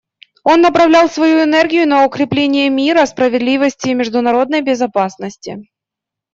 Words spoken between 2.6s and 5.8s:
мира, справедливости и международной безопасности.